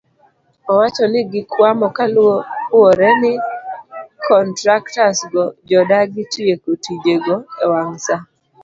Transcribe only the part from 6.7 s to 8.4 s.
tijego ewang' saa